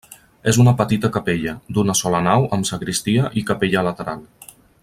És 0.51 0.57
una 0.63 0.71
petita 0.79 1.11
capella, 1.17 1.53
d'una 1.77 1.97
sola 2.01 2.23
nau 2.31 2.49
amb 2.57 2.71
sagristia 2.73 3.31
i 3.43 3.47
capella 3.51 3.89
lateral. 3.91 4.27